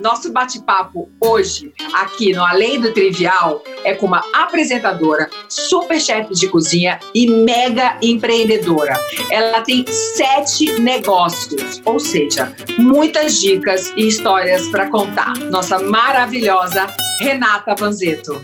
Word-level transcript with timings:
Nosso 0.00 0.30
bate-papo 0.32 1.10
hoje, 1.20 1.72
aqui 1.92 2.32
no 2.32 2.44
Além 2.44 2.80
do 2.80 2.94
Trivial, 2.94 3.64
é 3.82 3.94
com 3.94 4.06
uma 4.06 4.22
apresentadora, 4.32 5.28
super 5.48 6.00
chefe 6.00 6.34
de 6.34 6.46
cozinha 6.46 7.00
e 7.12 7.28
mega 7.28 7.98
empreendedora. 8.00 8.96
Ela 9.28 9.60
tem 9.62 9.84
sete 9.88 10.78
negócios, 10.78 11.82
ou 11.84 11.98
seja, 11.98 12.54
muitas 12.78 13.40
dicas 13.40 13.92
e 13.96 14.06
histórias 14.06 14.68
para 14.68 14.88
contar. 14.88 15.36
Nossa 15.50 15.80
maravilhosa 15.80 16.86
Renata 17.18 17.74
Vanzeto. 17.74 18.40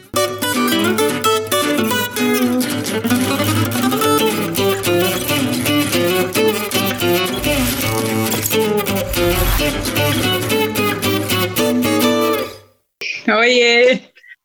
Oiê! 13.27 14.03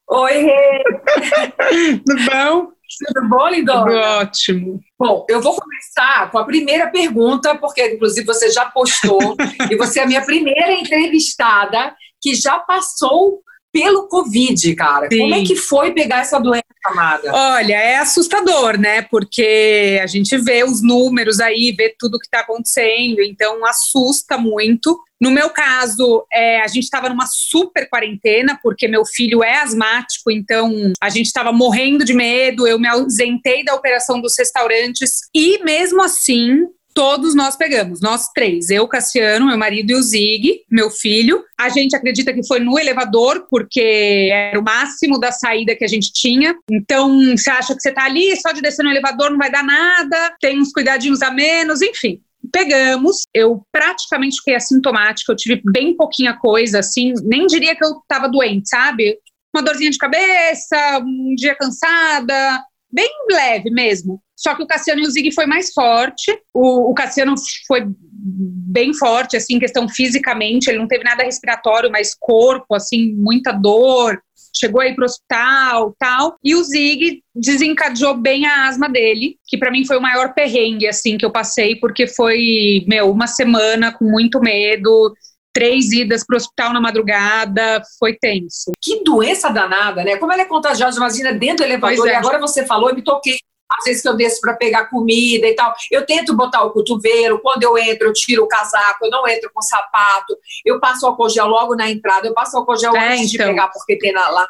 Oi! 0.08 0.46
Tudo 2.06 2.24
bom? 2.24 2.68
Tudo 3.06 3.28
bom, 3.28 3.48
Lindona? 3.48 3.84
Tudo 3.84 3.96
ótimo. 3.96 4.80
Bom, 4.98 5.26
eu 5.28 5.40
vou 5.42 5.54
começar 5.54 6.30
com 6.30 6.38
a 6.38 6.44
primeira 6.44 6.90
pergunta, 6.90 7.54
porque 7.58 7.94
inclusive 7.94 8.26
você 8.26 8.50
já 8.50 8.64
postou, 8.64 9.36
e 9.70 9.76
você 9.76 10.00
é 10.00 10.04
a 10.04 10.06
minha 10.06 10.24
primeira 10.24 10.72
entrevistada 10.72 11.94
que 12.22 12.34
já 12.34 12.58
passou 12.58 13.42
pelo 13.72 14.08
Covid, 14.08 14.74
cara. 14.74 15.08
Sim. 15.10 15.18
Como 15.18 15.34
é 15.34 15.44
que 15.44 15.56
foi 15.56 15.92
pegar 15.92 16.20
essa 16.20 16.38
doença, 16.38 16.64
amada? 16.84 17.32
Olha, 17.32 17.74
é 17.74 17.96
assustador, 17.96 18.78
né? 18.78 19.02
Porque 19.02 19.98
a 20.02 20.06
gente 20.06 20.36
vê 20.38 20.64
os 20.64 20.82
números 20.82 21.40
aí, 21.40 21.72
vê 21.72 21.94
tudo 21.98 22.18
que 22.18 22.26
está 22.26 22.40
acontecendo, 22.40 23.22
então 23.22 23.64
assusta 23.64 24.36
muito. 24.36 24.98
No 25.20 25.30
meu 25.30 25.50
caso, 25.50 26.24
é, 26.32 26.62
a 26.62 26.66
gente 26.66 26.84
estava 26.84 27.08
numa 27.08 27.26
super 27.26 27.88
quarentena, 27.88 28.58
porque 28.62 28.88
meu 28.88 29.04
filho 29.04 29.44
é 29.44 29.58
asmático, 29.58 30.30
então 30.30 30.72
a 31.00 31.10
gente 31.10 31.26
estava 31.26 31.52
morrendo 31.52 32.04
de 32.04 32.14
medo. 32.14 32.66
Eu 32.66 32.78
me 32.78 32.88
ausentei 32.88 33.62
da 33.62 33.74
operação 33.74 34.20
dos 34.20 34.34
restaurantes 34.38 35.20
e, 35.34 35.62
mesmo 35.62 36.02
assim, 36.02 36.66
todos 37.00 37.34
nós 37.34 37.56
pegamos, 37.56 38.02
nós 38.02 38.28
três, 38.28 38.68
eu, 38.68 38.86
Cassiano, 38.86 39.46
meu 39.46 39.56
marido 39.56 39.90
e 39.90 39.94
o 39.94 40.02
Zig, 40.02 40.60
meu 40.70 40.90
filho. 40.90 41.42
A 41.58 41.70
gente 41.70 41.96
acredita 41.96 42.30
que 42.30 42.46
foi 42.46 42.60
no 42.60 42.78
elevador, 42.78 43.46
porque 43.48 44.28
era 44.30 44.60
o 44.60 44.62
máximo 44.62 45.18
da 45.18 45.32
saída 45.32 45.74
que 45.74 45.82
a 45.82 45.88
gente 45.88 46.12
tinha. 46.12 46.54
Então, 46.70 47.34
você 47.34 47.48
acha 47.48 47.74
que 47.74 47.80
você 47.80 47.90
tá 47.90 48.04
ali, 48.04 48.38
só 48.38 48.52
de 48.52 48.60
descer 48.60 48.82
no 48.82 48.90
elevador 48.90 49.30
não 49.30 49.38
vai 49.38 49.50
dar 49.50 49.64
nada, 49.64 50.36
tem 50.42 50.60
uns 50.60 50.72
cuidadinhos 50.72 51.22
a 51.22 51.30
menos, 51.30 51.80
enfim. 51.80 52.20
Pegamos, 52.52 53.22
eu 53.32 53.62
praticamente 53.72 54.36
fiquei 54.36 54.56
assintomática, 54.56 55.32
eu 55.32 55.36
tive 55.36 55.62
bem 55.72 55.96
pouquinha 55.96 56.36
coisa, 56.36 56.80
assim, 56.80 57.14
nem 57.22 57.46
diria 57.46 57.74
que 57.74 57.82
eu 57.82 58.02
tava 58.06 58.28
doente, 58.28 58.68
sabe? 58.68 59.16
Uma 59.56 59.62
dorzinha 59.62 59.90
de 59.90 59.96
cabeça, 59.96 60.98
um 61.02 61.34
dia 61.34 61.54
cansada, 61.54 62.62
bem 62.92 63.10
leve 63.30 63.70
mesmo. 63.70 64.20
Só 64.36 64.54
que 64.54 64.62
o 64.62 64.66
Cassiano 64.66 65.02
e 65.02 65.06
o 65.06 65.10
Zig 65.10 65.32
foi 65.32 65.46
mais 65.46 65.72
forte. 65.72 66.32
O, 66.52 66.90
o 66.90 66.94
Cassiano 66.94 67.34
foi 67.66 67.84
bem 67.86 68.94
forte, 68.94 69.36
assim, 69.36 69.58
questão 69.58 69.88
fisicamente. 69.88 70.68
Ele 70.68 70.78
não 70.78 70.88
teve 70.88 71.04
nada 71.04 71.22
respiratório, 71.22 71.90
mas 71.90 72.14
corpo, 72.18 72.74
assim, 72.74 73.12
muita 73.12 73.52
dor. 73.52 74.18
Chegou 74.58 74.80
aí 74.80 74.94
pro 74.94 75.04
hospital, 75.04 75.94
tal. 75.98 76.36
E 76.42 76.54
o 76.54 76.62
Zig 76.62 77.22
desencadeou 77.34 78.16
bem 78.16 78.46
a 78.46 78.66
asma 78.66 78.88
dele, 78.88 79.36
que 79.46 79.58
para 79.58 79.70
mim 79.70 79.86
foi 79.86 79.96
o 79.96 80.02
maior 80.02 80.34
perrengue, 80.34 80.88
assim, 80.88 81.16
que 81.18 81.24
eu 81.24 81.30
passei, 81.30 81.76
porque 81.76 82.06
foi, 82.06 82.84
meu, 82.88 83.10
uma 83.10 83.26
semana 83.26 83.92
com 83.92 84.04
muito 84.04 84.40
medo, 84.40 85.14
três 85.52 85.92
idas 85.92 86.24
para 86.24 86.34
o 86.34 86.36
hospital 86.36 86.72
na 86.72 86.80
madrugada, 86.80 87.82
foi 87.98 88.16
tenso. 88.16 88.72
Que 88.80 89.02
doença 89.02 89.50
danada, 89.50 90.04
né? 90.04 90.16
Como 90.16 90.32
ela 90.32 90.42
é 90.42 90.46
contagiosa, 90.46 90.96
imagina 90.96 91.32
dentro 91.32 91.58
do 91.58 91.64
elevador, 91.64 92.08
é. 92.08 92.12
e 92.12 92.14
agora 92.14 92.38
você 92.38 92.64
falou, 92.64 92.88
eu 92.90 92.94
me 92.94 93.02
toquei. 93.02 93.36
Às 93.78 93.84
vezes 93.84 94.02
que 94.02 94.08
eu 94.08 94.16
desço 94.16 94.40
para 94.40 94.54
pegar 94.54 94.86
comida 94.86 95.46
e 95.46 95.54
tal, 95.54 95.72
eu 95.92 96.04
tento 96.04 96.36
botar 96.36 96.64
o 96.64 96.70
cotovelo, 96.70 97.38
quando 97.38 97.62
eu 97.62 97.78
entro, 97.78 98.08
eu 98.08 98.12
tiro 98.12 98.42
o 98.42 98.48
casaco, 98.48 99.04
eu 99.04 99.10
não 99.10 99.28
entro 99.28 99.48
com 99.54 99.62
sapato, 99.62 100.36
eu 100.64 100.80
passo 100.80 101.06
álcool 101.06 101.28
gel 101.28 101.46
logo 101.46 101.76
na 101.76 101.88
entrada, 101.88 102.26
eu 102.26 102.34
passo 102.34 102.56
álcool 102.56 102.76
gel 102.76 102.96
É, 102.96 103.14
antes 103.14 103.30
de 103.30 103.36
então. 103.36 103.46
pegar, 103.46 103.68
porque 103.68 103.96
tem 103.96 104.12
na, 104.12 104.28
lá. 104.28 104.46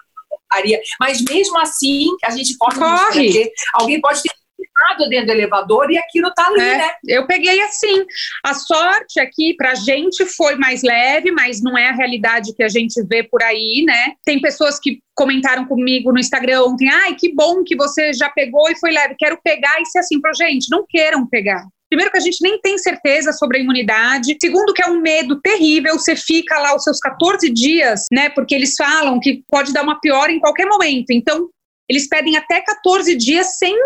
Mas 0.98 1.22
mesmo 1.22 1.58
assim, 1.58 2.06
a 2.24 2.30
gente 2.30 2.56
corre 2.56 2.78
risco, 2.78 3.06
Corre. 3.06 3.52
alguém 3.74 4.00
pode 4.00 4.22
ter 4.22 4.30
ficado 4.76 5.08
dentro 5.08 5.26
do 5.26 5.32
elevador 5.32 5.90
e 5.90 5.98
aquilo 5.98 6.32
tá 6.34 6.46
ali, 6.46 6.60
É. 6.60 6.76
né? 6.78 6.90
Eu 7.06 7.26
peguei 7.26 7.60
assim. 7.62 8.04
A 8.44 8.54
sorte 8.54 9.20
aqui 9.20 9.54
pra 9.56 9.74
gente 9.74 10.24
foi 10.26 10.54
mais 10.56 10.82
leve, 10.82 11.30
mas 11.30 11.62
não 11.62 11.76
é 11.76 11.88
a 11.88 11.94
realidade 11.94 12.54
que 12.54 12.62
a 12.62 12.68
gente 12.68 13.02
vê 13.06 13.22
por 13.22 13.42
aí, 13.42 13.82
né? 13.86 14.14
Tem 14.24 14.40
pessoas 14.40 14.78
que 14.78 15.00
comentaram 15.14 15.66
comigo 15.66 16.12
no 16.12 16.18
Instagram 16.18 16.64
ontem: 16.64 16.88
ai, 16.88 17.14
que 17.14 17.34
bom 17.34 17.62
que 17.64 17.76
você 17.76 18.12
já 18.12 18.30
pegou 18.30 18.70
e 18.70 18.78
foi 18.78 18.90
leve. 18.90 19.14
Quero 19.18 19.38
pegar 19.42 19.80
e 19.80 19.86
ser 19.86 19.98
assim, 20.00 20.20
pra 20.20 20.32
gente, 20.32 20.70
não 20.70 20.84
queiram 20.88 21.26
pegar. 21.26 21.64
Primeiro 21.90 22.12
que 22.12 22.18
a 22.18 22.20
gente 22.20 22.38
nem 22.40 22.60
tem 22.60 22.78
certeza 22.78 23.32
sobre 23.32 23.58
a 23.58 23.60
imunidade. 23.60 24.36
Segundo 24.40 24.72
que 24.72 24.80
é 24.80 24.86
um 24.86 25.00
medo 25.00 25.40
terrível, 25.40 25.98
você 25.98 26.14
fica 26.14 26.56
lá 26.60 26.76
os 26.76 26.84
seus 26.84 27.00
14 27.00 27.50
dias, 27.50 28.04
né? 28.12 28.28
Porque 28.30 28.54
eles 28.54 28.74
falam 28.76 29.18
que 29.18 29.42
pode 29.50 29.72
dar 29.72 29.82
uma 29.82 29.98
piora 30.00 30.30
em 30.30 30.38
qualquer 30.38 30.66
momento. 30.66 31.10
Então, 31.10 31.48
eles 31.88 32.08
pedem 32.08 32.36
até 32.36 32.60
14 32.60 33.16
dias 33.16 33.58
sem, 33.58 33.76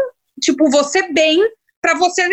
tipo, 0.44 0.71
você 0.71 1.12
bem, 1.12 1.41
para 1.81 1.94
você 1.94 2.28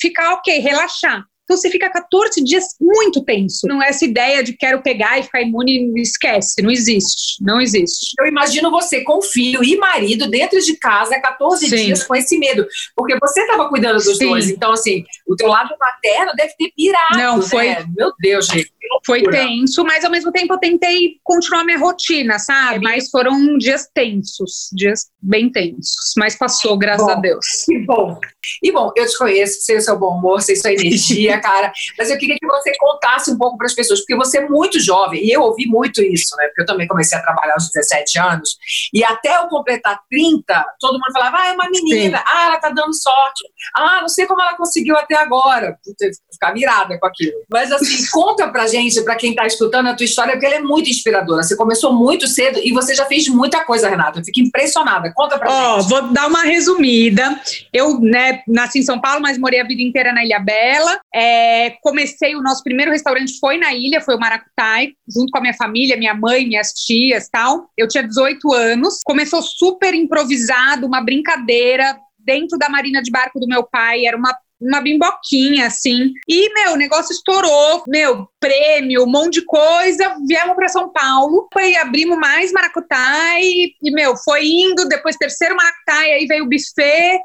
ficar 0.00 0.34
ok, 0.34 0.58
relaxar. 0.58 1.24
Então 1.44 1.56
você 1.56 1.70
fica 1.70 1.88
14 1.88 2.44
dias 2.44 2.66
muito 2.78 3.24
tenso. 3.24 3.66
Não 3.66 3.82
é 3.82 3.88
essa 3.88 4.04
ideia 4.04 4.44
de 4.44 4.52
quero 4.54 4.82
pegar 4.82 5.18
e 5.18 5.22
ficar 5.22 5.40
imune, 5.40 5.90
esquece, 5.98 6.60
não 6.60 6.70
existe, 6.70 7.42
não 7.42 7.58
existe. 7.58 8.12
Eu 8.20 8.26
imagino 8.26 8.70
você 8.70 9.02
com 9.02 9.22
filho 9.22 9.64
e 9.64 9.74
marido 9.78 10.28
dentro 10.28 10.60
de 10.60 10.76
casa 10.76 11.18
14 11.18 11.66
Sim. 11.66 11.76
dias 11.86 12.04
com 12.04 12.14
esse 12.14 12.38
medo. 12.38 12.66
Porque 12.94 13.16
você 13.18 13.40
estava 13.40 13.66
cuidando 13.70 13.94
dos 13.94 14.18
Sim. 14.18 14.26
dois. 14.28 14.50
Então, 14.50 14.72
assim, 14.72 15.04
o 15.26 15.34
teu 15.36 15.48
lado 15.48 15.74
materno 15.80 16.32
deve 16.36 16.52
ter 16.54 16.70
pirado. 16.76 17.16
Não, 17.16 17.38
né? 17.38 17.42
foi- 17.42 17.76
Meu 17.96 18.12
Deus, 18.20 18.44
gente. 18.46 18.70
Foi 19.04 19.22
tenso, 19.22 19.84
mas 19.84 20.04
ao 20.04 20.10
mesmo 20.10 20.30
tempo 20.32 20.54
eu 20.54 20.58
tentei 20.58 21.16
continuar 21.22 21.64
minha 21.64 21.78
rotina, 21.78 22.38
sabe? 22.38 22.80
Mas 22.82 23.10
foram 23.10 23.56
dias 23.58 23.88
tensos, 23.94 24.68
dias 24.72 25.06
bem 25.20 25.50
tensos. 25.50 26.12
Mas 26.16 26.36
passou, 26.36 26.76
graças 26.78 27.06
Bom. 27.06 27.12
a 27.12 27.16
Deus. 27.16 27.46
Que 27.64 27.78
bom. 27.84 28.18
E 28.62 28.72
bom, 28.72 28.92
eu 28.96 29.06
te 29.06 29.18
conheço, 29.18 29.60
sei 29.62 29.76
o 29.76 29.80
seu 29.80 29.98
bom 29.98 30.18
humor, 30.18 30.40
sei 30.40 30.56
sua 30.56 30.72
energia, 30.72 31.38
cara. 31.42 31.72
Mas 31.96 32.10
eu 32.10 32.18
queria 32.18 32.36
que 32.38 32.46
você 32.46 32.72
contasse 32.78 33.30
um 33.30 33.38
pouco 33.38 33.56
para 33.56 33.66
as 33.66 33.74
pessoas, 33.74 34.00
porque 34.00 34.16
você 34.16 34.38
é 34.38 34.48
muito 34.48 34.80
jovem, 34.80 35.24
e 35.24 35.30
eu 35.30 35.42
ouvi 35.42 35.66
muito 35.66 36.02
isso, 36.02 36.36
né? 36.36 36.46
Porque 36.46 36.62
eu 36.62 36.66
também 36.66 36.86
comecei 36.86 37.18
a 37.18 37.22
trabalhar 37.22 37.54
aos 37.54 37.68
17 37.68 38.18
anos, 38.18 38.56
e 38.92 39.04
até 39.04 39.36
eu 39.36 39.48
completar 39.48 40.00
30, 40.10 40.64
todo 40.80 40.94
mundo 40.94 41.12
falava, 41.12 41.38
ah, 41.38 41.48
é 41.48 41.52
uma 41.52 41.68
menina, 41.70 42.22
ah, 42.26 42.46
ela 42.46 42.58
tá 42.58 42.70
dando 42.70 42.94
sorte, 42.94 43.44
ah, 43.74 43.98
não 44.00 44.08
sei 44.08 44.26
como 44.26 44.40
ela 44.40 44.56
conseguiu 44.56 44.96
até 44.96 45.14
agora. 45.16 45.78
Puta, 45.84 46.06
ficar 46.32 46.52
virada 46.52 46.98
com 46.98 47.06
aquilo. 47.06 47.38
Mas 47.50 47.70
assim, 47.72 48.06
conta 48.12 48.48
pra 48.48 48.66
gente, 48.66 48.77
pra 49.04 49.16
quem 49.16 49.34
tá 49.34 49.46
escutando 49.46 49.88
a 49.88 49.94
tua 49.94 50.04
história, 50.04 50.32
porque 50.32 50.46
ela 50.46 50.56
é 50.56 50.60
muito 50.60 50.90
inspiradora. 50.90 51.42
Você 51.42 51.56
começou 51.56 51.92
muito 51.92 52.26
cedo 52.26 52.58
e 52.62 52.72
você 52.72 52.94
já 52.94 53.04
fez 53.06 53.28
muita 53.28 53.64
coisa, 53.64 53.88
Renata. 53.88 54.20
Eu 54.20 54.24
fico 54.24 54.40
impressionada. 54.40 55.12
Conta 55.14 55.38
pra 55.38 55.50
Ó, 55.50 55.80
gente. 55.80 55.88
vou 55.88 56.02
dar 56.12 56.28
uma 56.28 56.42
resumida. 56.42 57.40
Eu, 57.72 58.00
né, 58.00 58.42
nasci 58.46 58.80
em 58.80 58.82
São 58.82 59.00
Paulo, 59.00 59.20
mas 59.20 59.38
morei 59.38 59.60
a 59.60 59.66
vida 59.66 59.82
inteira 59.82 60.12
na 60.12 60.24
Ilha 60.24 60.38
Bela. 60.38 61.00
É, 61.14 61.70
comecei, 61.82 62.34
o 62.36 62.42
nosso 62.42 62.62
primeiro 62.62 62.90
restaurante 62.90 63.38
foi 63.38 63.56
na 63.58 63.72
ilha, 63.74 64.00
foi 64.00 64.16
o 64.16 64.20
Maracutai, 64.20 64.90
junto 65.08 65.30
com 65.30 65.38
a 65.38 65.40
minha 65.40 65.54
família, 65.54 65.96
minha 65.96 66.14
mãe, 66.14 66.46
minhas 66.46 66.72
tias 66.72 67.28
tal. 67.28 67.68
Eu 67.76 67.88
tinha 67.88 68.06
18 68.06 68.52
anos. 68.52 69.00
Começou 69.04 69.42
super 69.42 69.94
improvisado, 69.94 70.86
uma 70.86 71.00
brincadeira 71.02 71.98
dentro 72.18 72.58
da 72.58 72.68
marina 72.68 73.02
de 73.02 73.10
barco 73.10 73.40
do 73.40 73.48
meu 73.48 73.62
pai. 73.62 74.04
Era 74.04 74.16
uma 74.16 74.36
uma 74.60 74.80
bimboquinha, 74.80 75.66
assim. 75.66 76.12
E, 76.28 76.52
meu, 76.52 76.72
o 76.72 76.76
negócio 76.76 77.12
estourou. 77.12 77.84
Meu, 77.86 78.28
prêmio, 78.40 79.04
um 79.04 79.10
monte 79.10 79.34
de 79.34 79.44
coisa. 79.44 80.16
Viemos 80.26 80.56
para 80.56 80.68
São 80.68 80.92
Paulo. 80.92 81.48
Foi, 81.52 81.76
abrimos 81.76 82.18
mais 82.18 82.52
Maracutai. 82.52 83.42
E, 83.42 83.90
meu, 83.92 84.16
foi 84.16 84.46
indo. 84.46 84.88
Depois, 84.88 85.16
terceiro 85.16 85.56
Maracutai. 85.56 86.12
Aí 86.12 86.26
veio 86.26 86.44
o 86.44 86.48
buffet. 86.48 87.20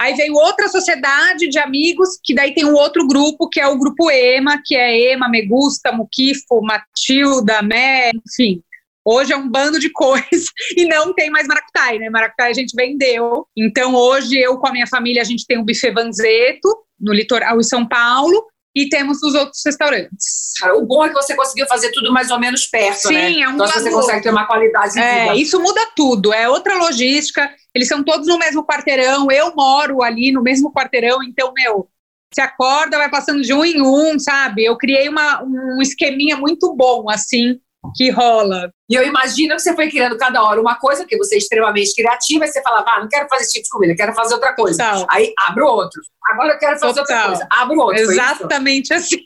Aí 0.00 0.14
veio 0.14 0.34
outra 0.34 0.68
sociedade 0.68 1.48
de 1.48 1.58
amigos, 1.58 2.20
que 2.22 2.32
daí 2.32 2.54
tem 2.54 2.64
um 2.64 2.74
outro 2.74 3.04
grupo, 3.06 3.48
que 3.48 3.60
é 3.60 3.66
o 3.66 3.76
grupo 3.76 4.08
EMA, 4.08 4.62
que 4.64 4.76
é 4.76 5.12
EMA, 5.12 5.28
Megusta, 5.28 5.90
Muquifo, 5.90 6.62
Matilda, 6.62 7.60
Mé, 7.62 8.12
enfim. 8.12 8.62
Hoje 9.10 9.32
é 9.32 9.36
um 9.36 9.48
bando 9.48 9.78
de 9.78 9.88
coisas 9.90 10.44
e 10.76 10.84
não 10.86 11.14
tem 11.14 11.30
mais 11.30 11.46
Maracutai, 11.46 11.98
né? 11.98 12.10
Maracutai 12.10 12.50
a 12.50 12.54
gente 12.54 12.74
vendeu. 12.76 13.46
Então 13.56 13.94
hoje 13.94 14.38
eu 14.38 14.58
com 14.58 14.68
a 14.68 14.72
minha 14.72 14.86
família 14.86 15.22
a 15.22 15.24
gente 15.24 15.46
tem 15.46 15.56
o 15.58 15.64
Buffet 15.64 15.90
Vanzeto 15.92 16.68
no 17.00 17.14
litoral 17.14 17.58
em 17.58 17.62
São 17.62 17.86
Paulo 17.88 18.44
e 18.76 18.88
temos 18.88 19.22
os 19.22 19.34
outros 19.34 19.62
restaurantes. 19.64 20.52
O 20.76 20.84
bom 20.84 21.04
é 21.04 21.08
que 21.08 21.14
você 21.14 21.34
conseguiu 21.34 21.66
fazer 21.66 21.90
tudo 21.90 22.12
mais 22.12 22.30
ou 22.30 22.38
menos 22.38 22.66
perto, 22.66 23.08
Sim, 23.08 23.14
né? 23.14 23.40
é 23.40 23.48
um 23.48 23.54
então 23.54 23.66
você 23.66 23.84
valor. 23.84 24.00
consegue 24.00 24.22
ter 24.22 24.30
uma 24.30 24.46
qualidade 24.46 24.92
de 24.92 25.00
É, 25.00 25.22
vida. 25.22 25.36
isso 25.36 25.58
muda 25.60 25.80
tudo, 25.96 26.32
é 26.32 26.48
outra 26.48 26.76
logística. 26.76 27.50
Eles 27.74 27.88
são 27.88 28.04
todos 28.04 28.28
no 28.28 28.38
mesmo 28.38 28.64
quarteirão, 28.66 29.30
eu 29.30 29.54
moro 29.54 30.02
ali 30.02 30.30
no 30.32 30.42
mesmo 30.42 30.72
quarteirão, 30.72 31.22
então, 31.22 31.52
meu, 31.56 31.88
se 32.32 32.40
acorda, 32.40 32.98
vai 32.98 33.10
passando 33.10 33.40
de 33.42 33.52
um 33.54 33.64
em 33.64 33.80
um, 33.80 34.18
sabe? 34.18 34.64
Eu 34.64 34.76
criei 34.76 35.08
uma, 35.08 35.42
um 35.42 35.80
esqueminha 35.80 36.36
muito 36.36 36.74
bom, 36.76 37.08
assim, 37.10 37.58
que 37.94 38.10
rola. 38.10 38.70
E 38.88 38.94
eu 38.94 39.06
imagino 39.06 39.54
que 39.54 39.62
você 39.62 39.74
foi 39.74 39.90
criando 39.90 40.16
cada 40.16 40.42
hora 40.42 40.60
uma 40.60 40.76
coisa, 40.76 41.02
porque 41.02 41.16
você 41.16 41.36
é 41.36 41.38
extremamente 41.38 41.94
criativa, 41.94 42.44
e 42.44 42.48
você 42.48 42.62
falava, 42.62 42.86
ah, 42.90 43.00
não 43.00 43.08
quero 43.08 43.28
fazer 43.28 43.44
esse 43.44 43.52
tipo 43.52 43.64
de 43.64 43.70
comida, 43.70 43.96
quero 43.96 44.14
fazer 44.14 44.34
outra 44.34 44.54
coisa. 44.54 44.82
Total. 44.82 45.06
Aí 45.10 45.32
abro 45.46 45.66
outro. 45.66 46.00
Agora 46.30 46.54
eu 46.54 46.58
quero 46.58 46.78
fazer 46.78 47.00
Total. 47.00 47.16
outra 47.16 47.26
coisa. 47.28 47.48
Abro 47.50 47.80
outro. 47.80 48.00
Exatamente 48.00 48.92
assim. 48.92 49.18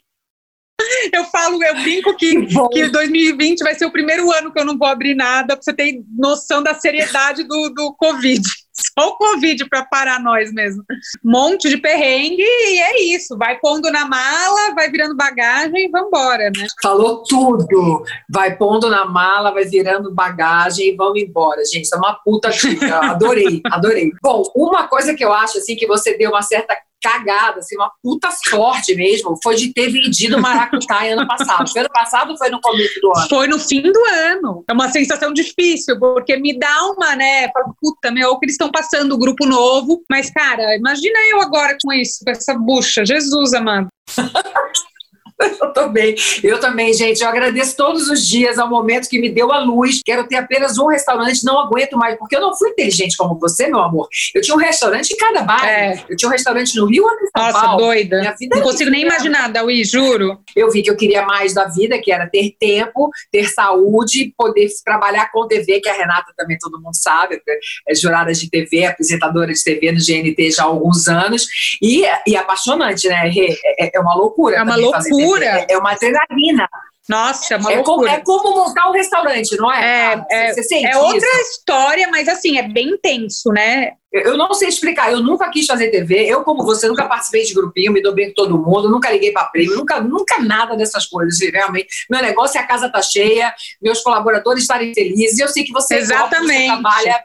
Eu 1.12 1.24
falo, 1.26 1.62
eu 1.62 1.74
brinco 1.76 2.16
que, 2.16 2.46
que 2.72 2.88
2020 2.88 3.60
vai 3.60 3.72
ser 3.72 3.84
o 3.84 3.92
primeiro 3.92 4.32
ano 4.32 4.52
que 4.52 4.58
eu 4.58 4.64
não 4.64 4.76
vou 4.76 4.88
abrir 4.88 5.14
nada, 5.14 5.54
pra 5.54 5.62
você 5.62 5.72
ter 5.72 6.02
noção 6.10 6.60
da 6.60 6.74
seriedade 6.74 7.44
do, 7.44 7.68
do 7.68 7.94
Covid. 7.94 8.42
Só 8.72 9.08
o 9.08 9.16
Covid 9.16 9.68
para 9.68 9.84
parar 9.84 10.20
nós 10.20 10.52
mesmo. 10.52 10.82
Monte 11.22 11.68
de 11.68 11.76
perrengue 11.76 12.42
e 12.42 12.80
é 12.80 13.02
isso. 13.14 13.36
Vai 13.36 13.58
pondo 13.58 13.90
na 13.90 14.06
mala, 14.06 14.74
vai 14.74 14.90
virando 14.90 15.16
bagagem 15.16 15.86
e 15.86 15.90
vambora, 15.90 16.50
né? 16.56 16.66
Falou 16.82 17.22
tudo. 17.24 18.02
Vai 18.30 18.56
pondo 18.56 18.88
na 18.88 19.04
mala, 19.04 19.52
vai 19.52 19.64
virando 19.64 20.14
bagagem 20.14 20.88
e 20.88 20.96
vamos 20.96 21.20
embora, 21.22 21.62
gente. 21.64 21.88
É 21.92 21.96
uma 21.96 22.14
puta 22.14 22.50
dica. 22.50 23.00
Adorei, 23.12 23.60
adorei. 23.66 24.10
Bom, 24.22 24.42
uma 24.54 24.88
coisa 24.88 25.14
que 25.14 25.24
eu 25.24 25.32
acho 25.32 25.58
assim 25.58 25.76
que 25.76 25.86
você 25.86 26.16
deu 26.16 26.30
uma 26.30 26.42
certa 26.42 26.76
cagada, 27.02 27.58
assim, 27.58 27.76
uma 27.76 27.90
puta 28.02 28.28
sorte 28.30 28.94
mesmo, 28.94 29.36
foi 29.42 29.56
de 29.56 29.72
ter 29.72 29.90
vendido 29.90 30.40
maracutaia 30.40 31.14
ano 31.14 31.26
passado. 31.26 31.70
Foi 31.70 31.80
ano 31.80 31.90
passado 31.92 32.30
ou 32.30 32.38
foi 32.38 32.50
no 32.50 32.60
começo 32.60 33.00
do 33.00 33.12
ano? 33.16 33.28
Foi 33.28 33.46
no 33.48 33.58
fim 33.58 33.82
do 33.82 34.04
ano. 34.04 34.64
É 34.68 34.72
uma 34.72 34.88
sensação 34.88 35.32
difícil, 35.32 35.98
porque 35.98 36.36
me 36.36 36.58
dá 36.58 36.86
uma, 36.86 37.16
né? 37.16 37.50
Falo, 37.52 37.74
puta, 37.80 38.10
meu, 38.10 38.38
que 38.38 38.46
eles 38.46 38.54
estão 38.54 38.70
passando 38.70 39.12
o 39.12 39.18
grupo 39.18 39.44
novo. 39.46 40.02
Mas, 40.10 40.30
cara, 40.30 40.76
imagina 40.76 41.18
eu 41.30 41.40
agora 41.40 41.76
com 41.82 41.92
isso, 41.92 42.24
com 42.24 42.30
essa 42.30 42.54
bucha. 42.54 43.04
Jesus, 43.04 43.52
amado. 43.52 43.88
Eu 45.60 45.72
também. 45.72 46.14
Eu 46.42 46.60
também, 46.60 46.92
gente. 46.92 47.22
Eu 47.22 47.28
agradeço 47.28 47.76
todos 47.76 48.08
os 48.08 48.26
dias 48.26 48.58
ao 48.58 48.68
momento 48.68 49.08
que 49.08 49.20
me 49.20 49.28
deu 49.28 49.52
a 49.52 49.60
luz. 49.60 50.00
Quero 50.04 50.26
ter 50.26 50.36
apenas 50.36 50.78
um 50.78 50.86
restaurante, 50.86 51.44
não 51.44 51.58
aguento 51.58 51.96
mais, 51.96 52.16
porque 52.18 52.36
eu 52.36 52.40
não 52.40 52.56
fui 52.56 52.70
inteligente 52.70 53.16
como 53.16 53.38
você, 53.38 53.66
meu 53.68 53.80
amor. 53.80 54.08
Eu 54.34 54.40
tinha 54.40 54.54
um 54.54 54.58
restaurante 54.58 55.12
em 55.12 55.16
cada 55.16 55.42
bairro. 55.42 55.66
É. 55.66 56.04
Eu 56.08 56.16
tinha 56.16 56.28
um 56.28 56.32
restaurante 56.32 56.76
no 56.76 56.86
Rio, 56.86 57.04
em 57.04 57.38
São 57.38 57.46
Nossa, 57.46 57.60
Paulo. 57.60 57.78
doida. 57.78 58.36
não 58.50 58.62
consigo 58.62 58.90
nem 58.90 59.02
imaginar, 59.02 59.48
Dawi, 59.48 59.84
juro. 59.84 60.38
Eu 60.54 60.70
vi 60.70 60.82
que 60.82 60.90
eu 60.90 60.96
queria 60.96 61.24
mais 61.24 61.54
da 61.54 61.66
vida, 61.66 61.98
que 61.98 62.12
era 62.12 62.28
ter 62.28 62.54
tempo, 62.58 63.10
ter 63.30 63.48
saúde, 63.48 64.32
poder 64.36 64.68
trabalhar 64.84 65.30
com 65.30 65.46
TV, 65.46 65.80
que 65.80 65.88
a 65.88 65.94
Renata 65.94 66.32
também 66.36 66.56
todo 66.58 66.80
mundo 66.80 66.94
sabe, 66.94 67.40
é 67.88 67.94
jurada 67.94 68.32
de 68.32 68.48
TV, 68.48 68.84
apresentadora 68.84 69.52
de 69.52 69.62
TV 69.62 69.92
no 69.92 69.98
GNT 69.98 70.50
já 70.50 70.62
há 70.62 70.66
alguns 70.66 71.08
anos. 71.08 71.46
E, 71.80 72.04
e 72.26 72.36
apaixonante, 72.36 73.08
né? 73.08 73.30
É, 73.78 73.96
é 73.96 74.00
uma 74.00 74.14
loucura. 74.14 74.56
É 74.56 74.62
uma 74.62 74.76
loucura 74.76 75.31
loucura. 75.40 75.66
É, 75.68 75.78
uma 75.78 75.92
adrenalina. 75.92 76.68
Nossa, 77.08 77.54
é 77.54 77.56
uma 77.56 77.72
é 77.72 77.76
loucura. 77.76 78.08
Como, 78.08 78.08
é 78.08 78.20
como 78.20 78.56
montar 78.56 78.88
um 78.88 78.92
restaurante, 78.92 79.56
não 79.56 79.72
é? 79.72 80.24
É, 80.30 80.48
é, 80.50 80.52
você, 80.52 80.62
você 80.62 80.86
é 80.86 80.96
outra 80.96 81.28
história, 81.40 82.08
mas 82.10 82.28
assim, 82.28 82.58
é 82.58 82.68
bem 82.68 82.90
intenso, 82.90 83.50
né? 83.50 83.92
Eu 84.12 84.36
não 84.36 84.52
sei 84.52 84.68
explicar, 84.68 85.10
eu 85.10 85.22
nunca 85.22 85.50
quis 85.50 85.66
fazer 85.66 85.90
TV, 85.90 86.26
eu 86.26 86.44
como 86.44 86.64
você 86.64 86.86
nunca 86.86 87.08
participei 87.08 87.44
de 87.44 87.54
grupinho, 87.54 87.92
me 87.92 88.02
dou 88.02 88.14
bem 88.14 88.28
com 88.28 88.34
todo 88.34 88.58
mundo, 88.58 88.90
nunca 88.90 89.10
liguei 89.10 89.32
para 89.32 89.46
prêmio, 89.46 89.74
nunca, 89.74 90.00
nunca 90.00 90.38
nada 90.38 90.76
dessas 90.76 91.06
coisas, 91.06 91.40
realmente. 91.50 91.88
Meu 92.10 92.20
negócio 92.20 92.58
é 92.58 92.62
a 92.62 92.66
casa 92.66 92.92
tá 92.92 93.00
cheia, 93.00 93.52
meus 93.80 94.00
colaboradores 94.02 94.62
estarem 94.62 94.94
felizes, 94.94 95.38
eu 95.38 95.48
sei 95.48 95.64
que 95.64 95.72
você, 95.72 95.96
Exatamente. 95.96 96.66
Você 96.66 96.66
trabalha 96.66 97.24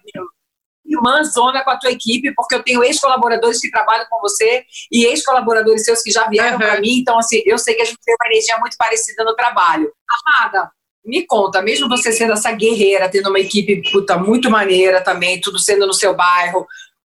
irmãzona 0.88 1.64
com 1.64 1.72
a 1.72 1.78
tua 1.78 1.92
equipe, 1.92 2.34
porque 2.36 2.56
eu 2.56 2.64
tenho 2.64 2.84
ex-colaboradores 2.84 3.60
que 3.60 3.70
trabalham 3.70 4.06
com 4.10 4.20
você 4.22 4.64
e 4.92 5.06
ex-colaboradores 5.06 5.84
seus 5.84 6.02
que 6.02 6.12
já 6.12 6.28
vieram 6.28 6.54
uhum. 6.54 6.58
para 6.60 6.80
mim, 6.80 7.00
então 7.00 7.20
assim, 7.20 7.42
eu 7.46 7.58
sei 7.58 7.76
que 7.76 7.82
a 7.82 7.86
gente 7.86 7.98
tem 8.04 8.16
uma 8.16 8.32
energia 8.32 8.58
muito 8.60 8.78
parecida 8.78 9.24
no 9.24 9.36
trabalho. 9.36 9.92
Amada, 10.26 10.72
me 11.06 11.26
conta, 11.26 11.62
mesmo 11.62 11.88
você 11.88 12.12
sendo 12.12 12.34
essa 12.34 12.52
guerreira, 12.52 13.10
tendo 13.10 13.30
uma 13.30 13.40
equipe 13.40 13.82
puta, 13.92 14.18
muito 14.18 14.50
maneira 14.50 15.02
também, 15.02 15.40
tudo 15.40 15.60
sendo 15.60 15.86
no 15.86 15.94
seu 15.94 16.16
bairro, 16.16 16.66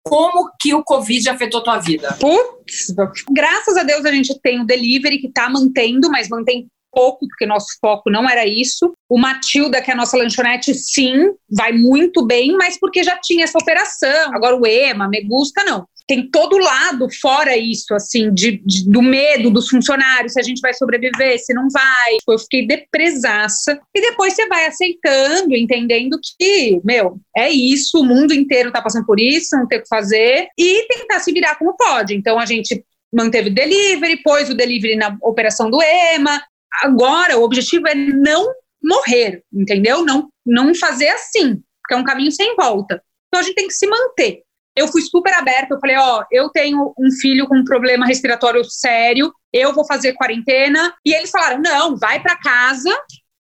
como 0.04 0.50
que 0.60 0.74
o 0.74 0.84
Covid 0.84 1.30
afetou 1.30 1.64
tua 1.64 1.78
vida? 1.78 2.18
Putz, 2.20 2.94
graças 3.30 3.78
a 3.78 3.84
Deus 3.84 4.06
a 4.06 4.12
gente 4.12 4.38
tem 4.42 4.62
o 4.62 4.66
delivery 4.66 5.20
que 5.20 5.28
está 5.28 5.50
mantendo, 5.50 6.10
mas 6.10 6.28
mantém 6.28 6.68
pouco, 6.92 7.28
porque 7.28 7.46
nosso 7.46 7.78
foco 7.80 8.10
não 8.10 8.30
era 8.30 8.46
isso. 8.46 8.94
O 9.10 9.18
Matilda, 9.18 9.82
que 9.82 9.90
é 9.90 9.94
a 9.94 9.98
nossa 9.98 10.18
lanchonete, 10.18 10.74
sim, 10.74 11.32
vai 11.50 11.72
muito 11.72 12.26
bem, 12.26 12.54
mas 12.54 12.80
porque 12.80 13.04
já 13.04 13.18
tinha 13.22 13.44
essa 13.44 13.58
operação. 13.58 14.34
Agora 14.34 14.56
o 14.56 14.66
EMA, 14.66 15.08
Me 15.08 15.24
Gusta, 15.24 15.64
não. 15.64 15.88
Tem 16.08 16.30
todo 16.30 16.58
lado 16.58 17.08
fora 17.22 17.56
isso, 17.56 17.94
assim, 17.94 18.34
de, 18.34 18.62
de, 18.66 18.90
do 18.90 19.02
medo 19.02 19.50
dos 19.50 19.70
funcionários, 19.70 20.34
se 20.34 20.40
a 20.40 20.44
gente 20.44 20.60
vai 20.60 20.74
sobreviver, 20.74 21.40
se 21.40 21.54
não 21.54 21.68
vai. 21.72 22.18
Eu 22.28 22.38
fiquei 22.38 22.68
depresaça. 22.68 23.80
E 23.96 24.02
depois 24.02 24.34
você 24.34 24.46
vai 24.48 24.66
aceitando, 24.66 25.56
entendendo 25.56 26.20
que, 26.38 26.82
meu, 26.84 27.18
é 27.36 27.50
isso, 27.50 28.00
o 28.00 28.04
mundo 28.04 28.34
inteiro 28.34 28.72
tá 28.72 28.82
passando 28.82 29.06
por 29.06 29.20
isso, 29.20 29.56
não 29.56 29.68
tem 29.68 29.80
o 29.80 29.84
que 29.84 29.88
fazer, 29.88 30.48
e 30.58 30.86
tentar 30.88 31.20
se 31.20 31.32
virar 31.32 31.56
como 31.56 31.78
pode. 31.78 32.14
Então 32.14 32.38
a 32.38 32.46
gente 32.46 32.84
manteve 33.14 33.50
o 33.50 33.54
delivery, 33.54 34.22
pôs 34.24 34.50
o 34.50 34.56
delivery 34.56 34.96
na 34.96 35.18
operação 35.22 35.70
do 35.70 35.82
EMA, 35.82 36.42
Agora, 36.82 37.38
o 37.38 37.44
objetivo 37.44 37.88
é 37.88 37.96
não 37.96 38.54
morrer, 38.84 39.44
entendeu? 39.54 40.04
Não, 40.04 40.30
não 40.46 40.74
fazer 40.74 41.10
assim, 41.10 41.62
porque 41.82 41.94
é 41.94 41.98
um 41.98 42.04
caminho 42.04 42.32
sem 42.32 42.56
volta. 42.56 43.02
Então 43.28 43.40
a 43.40 43.44
gente 43.44 43.56
tem 43.56 43.68
que 43.68 43.74
se 43.74 43.88
manter. 43.88 44.42
Eu 44.76 44.88
fui 44.88 45.02
super 45.02 45.34
aberta, 45.34 45.74
eu 45.74 45.80
falei, 45.80 45.98
ó, 45.98 46.24
eu 46.32 46.50
tenho 46.50 46.94
um 46.98 47.12
filho 47.12 47.48
com 47.48 47.58
um 47.58 47.64
problema 47.64 48.06
respiratório 48.06 48.64
sério, 48.64 49.32
eu 49.52 49.74
vou 49.74 49.86
fazer 49.86 50.14
quarentena. 50.14 50.94
E 51.06 51.14
eles 51.14 51.30
falaram, 51.30 51.62
não, 51.62 51.98
vai 51.98 52.22
para 52.22 52.38
casa, 52.38 52.90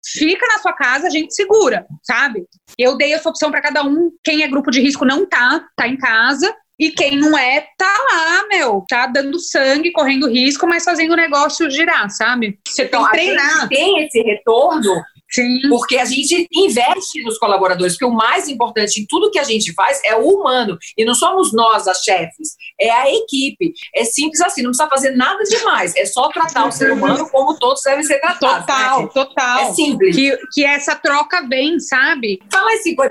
fica 0.06 0.46
na 0.46 0.58
sua 0.58 0.72
casa, 0.72 1.08
a 1.08 1.10
gente 1.10 1.34
segura, 1.34 1.84
sabe? 2.02 2.46
Eu 2.78 2.96
dei 2.96 3.12
essa 3.12 3.28
opção 3.28 3.50
para 3.50 3.60
cada 3.60 3.82
um. 3.82 4.10
Quem 4.22 4.42
é 4.42 4.48
grupo 4.48 4.70
de 4.70 4.80
risco 4.80 5.04
não 5.04 5.26
tá, 5.26 5.66
tá 5.76 5.88
em 5.88 5.96
casa. 5.96 6.54
E 6.78 6.90
quem 6.90 7.16
não 7.16 7.36
é, 7.38 7.66
tá 7.78 7.96
lá, 8.10 8.46
meu, 8.48 8.84
tá 8.88 9.06
dando 9.06 9.40
sangue, 9.40 9.92
correndo 9.92 10.28
risco, 10.28 10.66
mas 10.66 10.84
fazendo 10.84 11.12
o 11.12 11.16
negócio 11.16 11.70
girar, 11.70 12.10
sabe? 12.10 12.58
Você 12.66 12.84
então, 12.84 13.08
tem 13.10 13.10
que 13.10 13.34
treinar. 13.34 13.68
tem 13.68 14.04
esse 14.04 14.20
retorno 14.20 15.02
Sim. 15.30 15.60
Porque 15.68 15.98
a 15.98 16.04
gente 16.04 16.46
investe 16.52 17.22
nos 17.22 17.38
colaboradores, 17.38 17.94
porque 17.94 18.04
o 18.04 18.14
mais 18.14 18.48
importante 18.48 19.00
em 19.00 19.06
tudo 19.06 19.30
que 19.30 19.38
a 19.38 19.44
gente 19.44 19.72
faz 19.74 20.00
é 20.04 20.16
o 20.16 20.28
humano. 20.28 20.78
E 20.96 21.04
não 21.04 21.14
somos 21.14 21.52
nós 21.52 21.86
as 21.88 22.02
chefes, 22.02 22.56
é 22.80 22.90
a 22.90 23.12
equipe. 23.12 23.72
É 23.94 24.04
simples 24.04 24.40
assim, 24.40 24.62
não 24.62 24.70
precisa 24.70 24.88
fazer 24.88 25.10
nada 25.12 25.42
demais. 25.44 25.94
É 25.96 26.04
só 26.04 26.28
tratar 26.28 26.66
o 26.66 26.72
ser 26.72 26.92
humano 26.92 27.28
como 27.30 27.58
todos 27.58 27.82
devem 27.82 28.04
ser 28.04 28.20
tratados. 28.20 28.66
Total, 28.66 29.02
né? 29.02 29.08
total. 29.12 29.58
É 29.60 29.74
simples. 29.74 30.14
Que, 30.14 30.38
que 30.52 30.64
essa 30.64 30.94
troca 30.94 31.46
vem, 31.48 31.78
sabe? 31.80 32.40
Falar 32.50 32.74
em 32.74 32.94
50% 32.94 33.10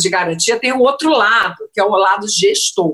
de 0.00 0.08
garantia, 0.08 0.58
tem 0.58 0.72
o 0.72 0.80
outro 0.80 1.10
lado, 1.10 1.56
que 1.72 1.80
é 1.80 1.84
o 1.84 1.90
lado 1.90 2.26
gestor. 2.28 2.92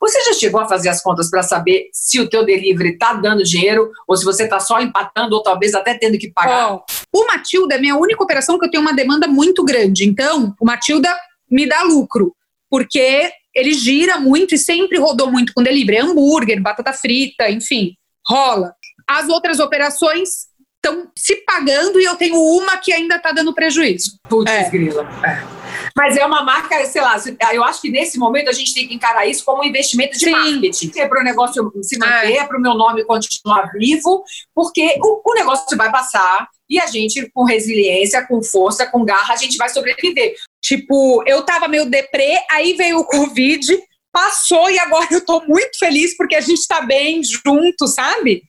Você 0.00 0.20
já 0.24 0.32
chegou 0.34 0.60
a 0.60 0.68
fazer 0.68 0.88
as 0.88 1.02
contas 1.02 1.30
para 1.30 1.42
saber 1.42 1.88
se 1.92 2.20
o 2.20 2.28
teu 2.28 2.44
delivery 2.44 2.90
está 2.90 3.14
dando 3.14 3.42
dinheiro 3.42 3.90
ou 4.06 4.16
se 4.16 4.24
você 4.24 4.44
está 4.44 4.60
só 4.60 4.80
empatando 4.80 5.34
ou 5.34 5.42
talvez 5.42 5.74
até 5.74 5.94
tendo 5.94 6.18
que 6.18 6.30
pagar? 6.30 6.74
Oh, 6.74 6.84
o 7.12 7.26
Matilda 7.26 7.74
é 7.74 7.78
minha 7.78 7.96
única 7.96 8.22
operação 8.22 8.58
que 8.58 8.66
eu 8.66 8.70
tenho 8.70 8.82
uma 8.82 8.94
demanda 8.94 9.26
muito 9.26 9.64
grande. 9.64 10.04
Então, 10.04 10.54
o 10.60 10.64
Matilda 10.64 11.14
me 11.50 11.66
dá 11.68 11.82
lucro, 11.82 12.34
porque 12.68 13.30
ele 13.54 13.72
gira 13.72 14.18
muito 14.18 14.54
e 14.54 14.58
sempre 14.58 14.98
rodou 14.98 15.30
muito 15.30 15.52
com 15.54 15.62
delivery. 15.62 15.98
Hambúrguer, 15.98 16.60
batata 16.60 16.92
frita, 16.92 17.50
enfim, 17.50 17.94
rola. 18.26 18.74
As 19.08 19.28
outras 19.28 19.60
operações 19.60 20.45
estão 20.86 21.10
se 21.16 21.36
pagando 21.44 22.00
e 22.00 22.04
eu 22.04 22.16
tenho 22.16 22.36
uma 22.36 22.76
que 22.76 22.92
ainda 22.92 23.16
está 23.16 23.32
dando 23.32 23.54
prejuízo. 23.54 24.18
Putz, 24.28 24.50
é. 24.50 24.70
grila. 24.70 25.08
É. 25.24 25.56
Mas 25.96 26.16
é 26.16 26.24
uma 26.24 26.42
marca, 26.42 26.84
sei 26.86 27.00
lá, 27.00 27.16
eu 27.52 27.64
acho 27.64 27.80
que 27.80 27.90
nesse 27.90 28.18
momento 28.18 28.48
a 28.48 28.52
gente 28.52 28.74
tem 28.74 28.86
que 28.86 28.94
encarar 28.94 29.26
isso 29.26 29.44
como 29.44 29.62
um 29.62 29.64
investimento 29.64 30.12
de 30.12 30.26
Sim. 30.26 30.30
marketing. 30.30 30.92
É 30.96 31.08
para 31.08 31.20
o 31.20 31.24
negócio 31.24 31.72
se 31.82 31.98
manter, 31.98 32.32
é, 32.32 32.38
é 32.38 32.44
para 32.44 32.58
o 32.58 32.60
meu 32.60 32.74
nome 32.74 33.04
continuar 33.04 33.70
vivo, 33.72 34.22
porque 34.54 34.98
o, 35.02 35.22
o 35.24 35.34
negócio 35.34 35.76
vai 35.76 35.90
passar 35.90 36.48
e 36.68 36.80
a 36.80 36.86
gente, 36.86 37.30
com 37.32 37.44
resiliência, 37.44 38.26
com 38.26 38.42
força, 38.42 38.86
com 38.86 39.04
garra, 39.04 39.34
a 39.34 39.36
gente 39.36 39.56
vai 39.56 39.68
sobreviver. 39.68 40.34
Tipo, 40.60 41.22
eu 41.26 41.42
tava 41.42 41.68
meio 41.68 41.86
deprê, 41.86 42.40
aí 42.50 42.74
veio 42.74 42.98
o 42.98 43.06
Covid, 43.06 43.66
passou 44.12 44.68
e 44.70 44.78
agora 44.78 45.06
eu 45.10 45.24
tô 45.24 45.44
muito 45.46 45.78
feliz 45.78 46.16
porque 46.16 46.34
a 46.34 46.40
gente 46.40 46.66
tá 46.66 46.80
bem 46.80 47.22
junto, 47.22 47.86
sabe? 47.86 48.42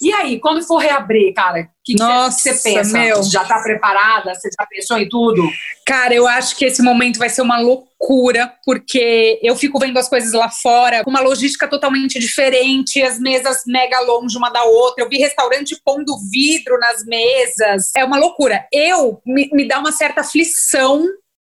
E 0.00 0.12
aí, 0.12 0.40
quando 0.40 0.62
for 0.62 0.78
reabrir, 0.78 1.32
cara, 1.34 1.62
o 1.62 1.66
que, 1.84 1.96
você 1.96 2.54
pensa? 2.54 2.98
Meu. 2.98 3.22
Já 3.22 3.42
está 3.42 3.60
preparada? 3.60 4.34
Você 4.34 4.48
já 4.48 4.66
pensou 4.66 4.98
em 4.98 5.08
tudo? 5.08 5.42
Cara, 5.86 6.14
eu 6.14 6.26
acho 6.26 6.56
que 6.56 6.64
esse 6.64 6.82
momento 6.82 7.18
vai 7.18 7.28
ser 7.28 7.42
uma 7.42 7.58
loucura, 7.58 8.52
porque 8.64 9.38
eu 9.42 9.56
fico 9.56 9.78
vendo 9.78 9.98
as 9.98 10.08
coisas 10.08 10.32
lá 10.32 10.48
fora 10.48 11.02
com 11.02 11.10
uma 11.10 11.20
logística 11.20 11.66
totalmente 11.66 12.18
diferente, 12.18 13.02
as 13.02 13.18
mesas 13.18 13.62
mega 13.66 14.00
longe 14.00 14.36
uma 14.36 14.50
da 14.50 14.62
outra. 14.64 15.04
Eu 15.04 15.08
vi 15.08 15.18
restaurante 15.18 15.80
pondo 15.84 16.14
vidro 16.30 16.78
nas 16.78 17.04
mesas. 17.04 17.90
É 17.96 18.04
uma 18.04 18.18
loucura. 18.18 18.66
Eu 18.72 19.20
me, 19.26 19.48
me 19.52 19.66
dá 19.66 19.78
uma 19.78 19.92
certa 19.92 20.20
aflição 20.20 21.04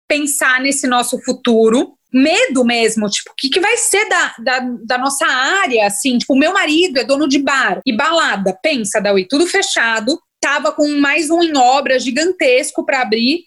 pensar 0.08 0.60
nesse 0.60 0.88
nosso 0.88 1.20
futuro 1.24 1.94
medo 2.15 2.63
mesmo, 2.63 3.10
tipo, 3.10 3.31
o 3.31 3.36
que, 3.36 3.50
que 3.50 3.60
vai 3.60 3.75
ser 3.75 4.07
da, 4.07 4.36
da, 4.39 4.60
da, 4.86 4.98
nossa 4.98 5.25
área, 5.27 5.86
assim, 5.86 6.17
tipo, 6.17 6.34
o 6.34 6.38
meu 6.38 6.53
marido 6.53 6.98
é 6.98 7.03
dono 7.03 7.27
de 7.27 7.39
bar 7.39 7.81
e 7.86 7.91
balada, 7.91 8.57
pensa, 8.63 9.01
Dawi, 9.01 9.27
tudo 9.27 9.45
fechado, 9.45 10.17
tava 10.39 10.72
com 10.72 10.88
mais 10.98 11.29
um 11.29 11.43
em 11.43 11.57
obra 11.57 12.00
gigantesco 12.00 12.86
para 12.86 13.01
abrir. 13.01 13.43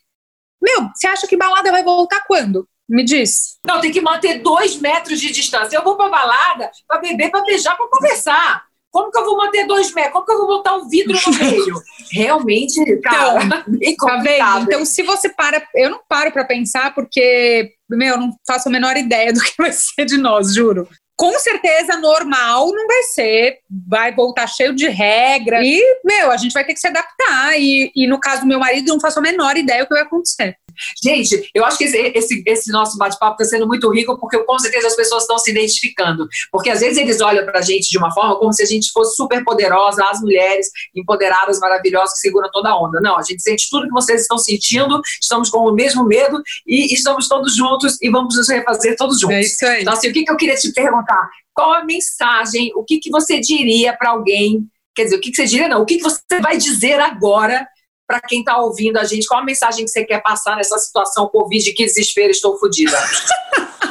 Meu, 0.63 0.91
você 0.95 1.07
acha 1.07 1.27
que 1.27 1.37
balada 1.37 1.73
vai 1.73 1.83
voltar 1.83 2.25
quando? 2.27 2.69
Me 2.87 3.05
diz. 3.05 3.59
Não, 3.67 3.81
tem 3.81 3.91
que 3.91 4.01
manter 4.01 4.43
dois 4.43 4.77
metros 4.77 5.21
de 5.21 5.31
distância. 5.31 5.77
Eu 5.77 5.85
vou 5.85 5.97
pra 5.97 6.09
balada 6.09 6.71
pra 6.87 6.99
beber, 6.99 7.31
pra 7.31 7.43
beijar, 7.43 7.77
pra 7.77 7.89
conversar. 7.89 8.65
Como 8.91 9.11
que 9.11 9.19
eu 9.19 9.25
vou 9.25 9.37
manter 9.37 9.67
dois 9.67 9.93
metros? 9.93 10.13
Como 10.13 10.25
que 10.25 10.33
eu 10.33 10.39
vou 10.39 10.47
botar 10.47 10.77
um 10.77 10.89
vidro 10.89 11.19
no 11.27 11.39
meio? 11.39 11.75
Realmente, 12.11 12.97
cara, 13.01 13.45
então, 13.81 14.21
bem 14.23 14.39
tá 14.39 14.61
Então, 14.61 14.85
se 14.85 15.03
você 15.03 15.29
para, 15.29 15.63
eu 15.75 15.91
não 15.91 16.01
paro 16.09 16.33
para 16.33 16.45
pensar 16.45 16.95
porque, 16.95 17.73
meu, 17.91 18.15
eu 18.15 18.19
não 18.19 18.37
faço 18.47 18.69
a 18.69 18.73
menor 18.73 18.97
ideia 18.97 19.33
do 19.33 19.41
que 19.41 19.53
vai 19.59 19.73
ser 19.73 20.05
de 20.07 20.17
nós, 20.17 20.55
juro 20.55 20.89
com 21.19 21.37
certeza 21.37 21.97
normal 21.97 22.73
não 22.73 22.87
vai 22.87 23.03
ser, 23.03 23.59
vai 23.89 24.15
voltar 24.15 24.47
cheio 24.47 24.73
de 24.73 24.89
regra 24.89 25.61
e, 25.65 25.83
meu, 26.05 26.31
a 26.31 26.37
gente 26.37 26.53
vai 26.53 26.65
ter 26.65 26.73
que 26.73 26.79
se 26.79 26.87
adaptar 26.87 27.59
e, 27.59 27.91
e 27.95 28.07
no 28.07 28.21
caso 28.21 28.43
do 28.43 28.47
meu 28.47 28.61
marido 28.61 28.87
não 28.87 29.01
faço 29.01 29.19
a 29.19 29.23
menor 29.23 29.57
ideia 29.57 29.83
do 29.83 29.89
que 29.89 29.95
vai 29.95 30.05
acontecer. 30.05 30.57
Gente, 31.03 31.51
eu 31.55 31.65
acho 31.65 31.79
que 31.79 31.85
esse, 31.85 31.99
esse, 32.15 32.43
esse 32.47 32.73
nosso 32.73 32.99
bate-papo 32.99 33.41
está 33.41 33.57
sendo 33.57 33.67
muito 33.67 33.91
rico 33.91 34.19
porque 34.19 34.39
com 34.39 34.59
certeza 34.59 34.89
as 34.89 34.97
pessoas 34.97 35.23
estão 35.23 35.39
se 35.39 35.51
identificando. 35.51 36.29
Porque 36.51 36.71
às 36.71 36.81
vezes 36.81 36.99
eles 36.99 37.21
olham 37.21 37.45
para 37.45 37.61
a 37.61 37.63
gente 37.63 37.89
de 37.89 37.99
uma 37.99 38.13
forma 38.13 38.37
como 38.39 38.53
se 38.53 38.63
a 38.63 38.67
gente 38.67 38.91
fosse 38.93 39.17
super 39.17 39.43
poderosa, 39.45 40.05
as 40.11 40.21
mulheres 40.21 40.69
empoderadas, 40.95 41.59
maravilhosas, 41.61 42.15
que 42.15 42.21
seguram 42.21 42.51
toda 42.53 42.71
a 42.71 42.79
onda. 42.79 43.01
Não, 43.01 43.19
a 43.19 43.23
gente 43.23 43.43
sente 43.43 43.69
tudo 43.71 43.87
que 43.87 43.93
vocês 43.93 44.23
estão 44.23 44.39
sentindo, 44.39 45.01
estamos 45.21 45.49
com 45.49 45.61
o 45.61 45.73
mesmo 45.73 46.05
medo 46.05 46.43
e 46.67 46.93
estamos 46.93 47.29
todos 47.29 47.57
juntos 47.57 47.97
e 48.03 48.11
vamos 48.11 48.37
nos 48.37 48.49
refazer 48.49 48.97
todos 48.97 49.21
juntos. 49.21 49.37
É 49.37 49.41
isso 49.41 49.67
aí. 49.67 49.83
Então, 49.83 49.93
assim, 49.93 50.09
o 50.09 50.13
que, 50.13 50.25
que 50.25 50.31
eu 50.31 50.37
queria 50.37 50.57
te 50.57 50.73
perguntar? 50.73 50.89
perguntar 50.89 51.31
qual 51.55 51.75
a 51.75 51.85
mensagem, 51.85 52.71
o 52.75 52.85
que, 52.85 52.99
que 52.99 53.11
você 53.11 53.41
diria 53.41 53.97
para 53.97 54.11
alguém, 54.11 54.67
quer 54.95 55.05
dizer, 55.05 55.17
o 55.17 55.21
que, 55.21 55.31
que 55.31 55.37
você 55.37 55.47
diria 55.47 55.69
não, 55.69 55.83
o 55.83 55.87
que, 55.87 55.97
que 55.97 56.03
você 56.03 56.41
vai 56.41 56.57
dizer 56.57 57.01
agora 57.01 57.67
para 58.09 58.23
quem 58.23 58.39
está 58.41 58.57
ouvindo 58.57 58.97
a 58.97 59.05
gente, 59.05 59.29
qual 59.29 59.41
a 59.41 59.45
mensagem 59.45 59.85
que 59.85 59.91
você 59.91 60.03
quer 60.03 60.23
passar 60.23 60.57
nessa 60.57 60.79
situação 60.79 61.29
Covid, 61.29 61.73
que 61.75 61.85
desespero, 61.85 62.31
estou 62.31 62.59
fodida? 62.59 62.99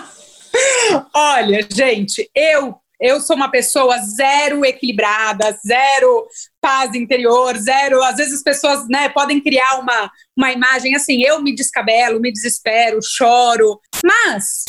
Olha, 1.14 1.66
gente, 1.72 2.28
eu 2.34 2.76
eu 3.00 3.22
sou 3.22 3.36
uma 3.36 3.52
pessoa 3.52 3.96
zero 4.00 4.66
equilibrada, 4.66 5.56
zero 5.64 6.26
paz 6.60 6.96
interior, 6.96 7.56
zero. 7.56 8.02
Às 8.04 8.18
vezes 8.18 8.34
as 8.34 8.42
pessoas 8.42 8.88
né, 8.90 9.08
podem 9.10 9.40
criar 9.40 9.80
uma, 9.80 10.12
uma 10.36 10.52
imagem 10.52 10.96
assim: 10.96 11.22
eu 11.22 11.40
me 11.40 11.54
descabelo, 11.54 12.20
me 12.20 12.32
desespero, 12.32 12.98
choro. 13.04 13.80
Mas 14.04 14.64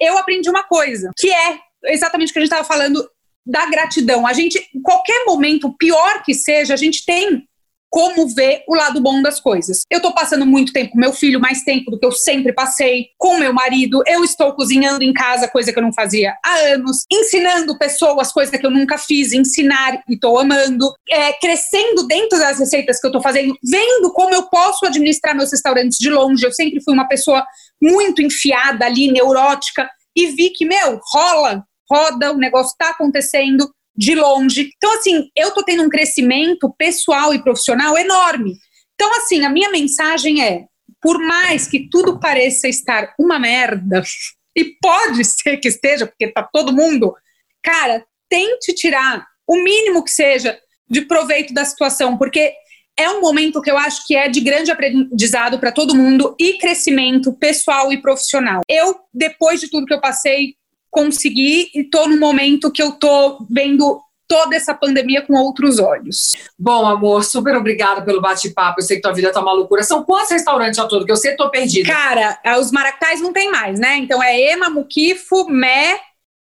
eu 0.00 0.18
aprendi 0.18 0.50
uma 0.50 0.64
coisa, 0.64 1.12
que 1.16 1.30
é 1.30 1.60
exatamente 1.84 2.30
o 2.30 2.32
que 2.32 2.40
a 2.40 2.42
gente 2.42 2.52
estava 2.52 2.66
falando 2.66 3.08
da 3.46 3.66
gratidão. 3.66 4.26
A 4.26 4.32
gente, 4.32 4.58
em 4.74 4.82
qualquer 4.82 5.24
momento, 5.24 5.72
pior 5.78 6.24
que 6.24 6.34
seja, 6.34 6.74
a 6.74 6.76
gente 6.76 7.04
tem 7.06 7.48
como 7.90 8.28
ver 8.28 8.62
o 8.68 8.74
lado 8.74 9.00
bom 9.00 9.22
das 9.22 9.40
coisas. 9.40 9.82
Eu 9.90 10.00
tô 10.00 10.12
passando 10.12 10.44
muito 10.46 10.72
tempo 10.72 10.92
com 10.92 10.98
meu 10.98 11.12
filho, 11.12 11.40
mais 11.40 11.62
tempo 11.62 11.90
do 11.90 11.98
que 11.98 12.06
eu 12.06 12.12
sempre 12.12 12.52
passei, 12.52 13.08
com 13.16 13.38
meu 13.38 13.52
marido, 13.52 14.02
eu 14.06 14.24
estou 14.24 14.52
cozinhando 14.52 15.02
em 15.02 15.12
casa, 15.12 15.48
coisa 15.48 15.72
que 15.72 15.78
eu 15.78 15.82
não 15.82 15.92
fazia 15.92 16.34
há 16.44 16.54
anos, 16.72 17.04
ensinando 17.10 17.78
pessoas, 17.78 18.32
coisa 18.32 18.56
que 18.58 18.66
eu 18.66 18.70
nunca 18.70 18.98
fiz, 18.98 19.32
ensinar 19.32 20.00
e 20.08 20.18
tô 20.18 20.38
amando, 20.38 20.92
é, 21.10 21.32
crescendo 21.34 22.06
dentro 22.06 22.38
das 22.38 22.58
receitas 22.58 23.00
que 23.00 23.06
eu 23.06 23.12
tô 23.12 23.20
fazendo, 23.20 23.56
vendo 23.62 24.12
como 24.12 24.34
eu 24.34 24.44
posso 24.44 24.86
administrar 24.86 25.34
meus 25.34 25.50
restaurantes 25.50 25.98
de 25.98 26.10
longe. 26.10 26.44
Eu 26.44 26.52
sempre 26.52 26.82
fui 26.82 26.94
uma 26.94 27.08
pessoa 27.08 27.44
muito 27.80 28.22
enfiada 28.22 28.84
ali, 28.84 29.10
neurótica, 29.10 29.88
e 30.16 30.26
vi 30.26 30.50
que, 30.50 30.64
meu, 30.64 31.00
rola, 31.12 31.64
roda, 31.90 32.32
o 32.32 32.36
negócio 32.36 32.72
está 32.72 32.90
acontecendo 32.90 33.70
de 33.98 34.14
longe. 34.14 34.70
Então, 34.76 34.96
assim, 34.96 35.28
eu 35.36 35.52
tô 35.52 35.64
tendo 35.64 35.82
um 35.82 35.88
crescimento 35.88 36.72
pessoal 36.78 37.34
e 37.34 37.42
profissional 37.42 37.98
enorme. 37.98 38.54
Então, 38.94 39.12
assim, 39.16 39.44
a 39.44 39.50
minha 39.50 39.70
mensagem 39.70 40.40
é: 40.40 40.66
por 41.02 41.18
mais 41.18 41.66
que 41.66 41.88
tudo 41.90 42.20
pareça 42.20 42.68
estar 42.68 43.12
uma 43.18 43.40
merda, 43.40 44.00
e 44.56 44.76
pode 44.80 45.24
ser 45.24 45.56
que 45.56 45.66
esteja, 45.66 46.06
porque 46.06 46.28
tá 46.28 46.48
todo 46.52 46.72
mundo, 46.72 47.12
cara, 47.60 48.04
tente 48.28 48.72
tirar 48.72 49.26
o 49.44 49.56
mínimo 49.56 50.04
que 50.04 50.10
seja 50.10 50.56
de 50.88 51.02
proveito 51.02 51.52
da 51.52 51.64
situação, 51.64 52.16
porque 52.16 52.52
é 52.96 53.10
um 53.10 53.20
momento 53.20 53.60
que 53.60 53.70
eu 53.70 53.78
acho 53.78 54.06
que 54.06 54.16
é 54.16 54.28
de 54.28 54.40
grande 54.40 54.70
aprendizado 54.70 55.58
para 55.58 55.72
todo 55.72 55.94
mundo 55.94 56.36
e 56.38 56.54
crescimento 56.58 57.32
pessoal 57.32 57.92
e 57.92 58.00
profissional. 58.00 58.62
Eu, 58.68 58.96
depois 59.12 59.60
de 59.60 59.70
tudo 59.70 59.86
que 59.86 59.94
eu 59.94 60.00
passei, 60.00 60.54
consegui 60.90 61.70
e 61.74 61.80
estou 61.80 62.08
no 62.08 62.18
momento 62.18 62.70
que 62.70 62.82
eu 62.82 62.90
estou 62.90 63.46
vendo 63.50 64.00
toda 64.28 64.54
essa 64.54 64.74
pandemia 64.74 65.22
com 65.22 65.32
outros 65.32 65.78
olhos. 65.78 66.36
Bom, 66.58 66.86
amor, 66.86 67.24
super 67.24 67.56
obrigada 67.56 68.02
pelo 68.02 68.20
bate-papo. 68.20 68.80
Eu 68.80 68.84
sei 68.84 68.96
que 68.96 69.02
tua 69.02 69.14
vida 69.14 69.32
tá 69.32 69.40
uma 69.40 69.54
loucura. 69.54 69.82
São 69.82 70.04
quantos 70.04 70.30
restaurantes 70.30 70.78
ao 70.78 70.86
todo? 70.86 71.06
Que 71.06 71.10
eu 71.10 71.16
sei 71.16 71.30
que 71.30 71.38
tô 71.38 71.50
perdida. 71.50 71.90
Cara, 71.90 72.38
é, 72.44 72.56
os 72.58 72.70
maractais 72.70 73.22
não 73.22 73.32
tem 73.32 73.50
mais, 73.50 73.80
né? 73.80 73.96
Então 73.96 74.22
é 74.22 74.38
Ema, 74.52 74.68
Muquifo, 74.68 75.48
Mé, 75.48 75.98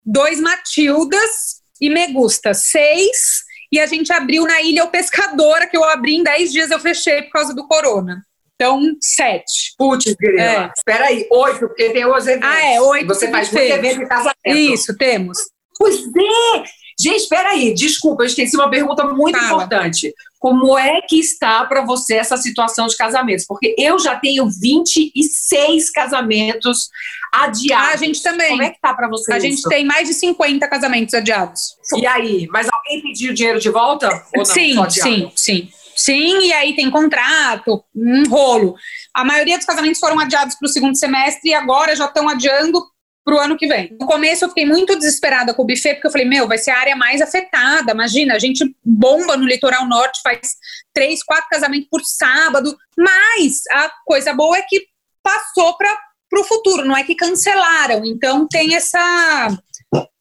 dois 0.05 0.39
Matildas 0.39 1.63
e 1.81 1.89
Megusta. 1.89 2.53
Seis. 2.53 3.49
E 3.73 3.81
a 3.81 3.87
gente 3.87 4.13
abriu 4.13 4.45
na 4.45 4.61
Ilha 4.61 4.85
O 4.85 4.89
Pescadora, 4.89 5.67
que 5.67 5.77
eu 5.77 5.85
abri 5.85 6.17
em 6.17 6.23
dez 6.23 6.53
dias, 6.53 6.71
eu 6.71 6.81
fechei 6.81 7.23
por 7.23 7.31
causa 7.31 7.55
do 7.55 7.67
corona. 7.67 8.21
Então, 8.61 8.79
sete. 9.01 9.73
Putz, 9.79 10.15
querida. 10.15 10.43
É. 10.43 10.73
Espera 10.77 11.07
aí, 11.07 11.27
oito, 11.31 11.61
porque 11.61 11.89
tem 11.89 12.05
os 12.05 12.27
eventos. 12.27 12.47
Ah, 12.47 12.63
é, 12.63 12.79
oito. 12.79 13.07
Você 13.07 13.31
faz 13.31 13.51
muito 13.51 13.73
evento 13.73 14.03
em 14.03 14.07
casamento. 14.07 14.35
Isso, 14.47 14.95
temos. 14.99 15.39
Pois 15.79 15.97
é! 15.97 16.63
Gente, 17.01 17.23
espera 17.23 17.49
aí, 17.53 17.73
desculpa, 17.73 18.23
eu 18.23 18.27
esqueci 18.27 18.55
uma 18.55 18.69
pergunta 18.69 19.03
muito 19.05 19.39
Fala. 19.39 19.65
importante. 19.65 20.13
Como 20.39 20.77
é 20.77 21.01
que 21.01 21.19
está 21.19 21.65
para 21.65 21.83
você 21.87 22.17
essa 22.17 22.37
situação 22.37 22.87
de 22.87 22.95
casamentos? 22.99 23.47
Porque 23.49 23.75
eu 23.79 23.99
já 23.99 24.17
tenho 24.17 24.47
26 24.51 25.91
casamentos 25.91 26.91
adiados. 27.33 27.89
Ah, 27.89 27.95
a 27.95 27.97
gente 27.97 28.23
também. 28.23 28.51
Como 28.51 28.63
é 28.63 28.69
que 28.69 28.81
tá 28.81 28.93
para 28.93 29.09
você 29.09 29.33
A 29.33 29.39
isso? 29.39 29.47
gente 29.47 29.63
tem 29.71 29.87
mais 29.87 30.07
de 30.07 30.13
50 30.13 30.69
casamentos 30.69 31.15
adiados. 31.15 31.77
E 31.97 32.07
aí, 32.07 32.47
mas 32.51 32.69
alguém 32.71 33.01
pediu 33.01 33.33
dinheiro 33.33 33.59
de 33.59 33.71
volta? 33.71 34.09
Ou 34.37 34.39
não? 34.39 34.45
Sim, 34.45 34.91
sim, 34.91 35.33
sim. 35.35 35.69
Sim, 35.97 36.47
e 36.47 36.53
aí 36.53 36.75
tem 36.75 36.91
contrato, 36.91 37.85
um 37.95 38.29
rolo. 38.29 38.75
A 39.15 39.25
maioria 39.25 39.57
dos 39.57 39.67
casamentos 39.67 40.01
foram 40.01 40.19
adiados 40.19 40.55
para 40.57 40.67
o 40.67 40.71
segundo 40.71 40.97
semestre 40.97 41.51
e 41.51 41.55
agora 41.55 41.95
já 41.97 42.07
estão 42.07 42.29
adiando 42.29 42.83
para 43.25 43.35
o 43.35 43.39
ano 43.39 43.57
que 43.57 43.67
vem. 43.67 43.97
No 44.01 44.07
começo 44.07 44.45
eu 44.45 44.49
fiquei 44.49 44.67
muito 44.67 44.97
desesperada 44.97 45.55
com 45.55 45.63
o 45.63 45.67
buffet, 45.67 45.95
porque 45.95 46.07
eu 46.07 46.11
falei, 46.11 46.27
meu, 46.27 46.49
vai 46.49 46.59
ser 46.59 46.71
a 46.71 46.79
área 46.79 46.97
mais 46.97 47.21
afetada. 47.21 47.93
Imagina, 47.93 48.35
a 48.35 48.39
gente 48.39 48.75
bomba 48.85 49.37
no 49.37 49.47
litoral 49.47 49.87
norte, 49.87 50.21
faz 50.23 50.57
três, 50.93 51.23
quatro 51.23 51.49
casamentos 51.51 51.89
por 51.91 52.03
sábado. 52.03 52.77
Mas 52.97 53.63
a 53.73 53.91
coisa 54.05 54.33
boa 54.33 54.57
é 54.57 54.63
que 54.63 54.87
passou 55.23 55.77
para 55.77 55.97
o 56.35 56.45
futuro, 56.45 56.85
não 56.85 56.97
é 56.97 57.05
que 57.05 57.15
cancelaram. 57.15 58.05
Então 58.05 58.49
tem 58.49 58.75
essa 58.75 59.49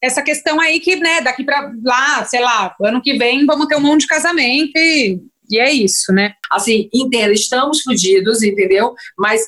essa 0.01 0.21
questão 0.21 0.59
aí 0.59 0.79
que, 0.79 0.95
né, 0.95 1.21
daqui 1.21 1.43
para 1.43 1.71
lá, 1.83 2.25
sei 2.25 2.39
lá, 2.39 2.75
ano 2.81 3.01
que 3.01 3.17
vem 3.17 3.45
vamos 3.45 3.67
ter 3.67 3.75
um 3.75 3.81
monte 3.81 4.01
de 4.01 4.07
casamento 4.07 4.71
e 4.75 5.19
e 5.49 5.59
é 5.59 5.71
isso, 5.71 6.11
né? 6.13 6.33
Assim, 6.51 6.89
entenda, 6.93 7.33
estamos 7.33 7.81
fodidos, 7.81 8.43
entendeu? 8.43 8.93
Mas 9.17 9.41